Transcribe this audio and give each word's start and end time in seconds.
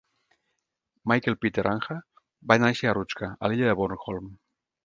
Michael 1.11 1.37
Peter 1.45 1.67
Ancher 1.73 1.99
va 2.53 2.59
néixer 2.65 2.91
a 2.93 2.97
Rutsker, 3.01 3.33
a 3.49 3.53
l'illa 3.53 3.73
de 3.73 3.81
Bornholm. 3.83 4.37